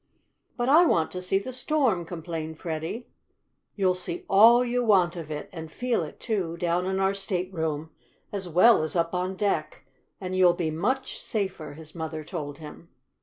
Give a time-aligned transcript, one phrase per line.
[0.57, 3.05] "But I want to see the storm!" complained Freddie.
[3.75, 7.91] "You'll see all you want of it, and feel it, too, down in our stateroom,
[8.31, 9.85] as well as up on deck,
[10.19, 12.89] and you'll be much safer," his mother told him.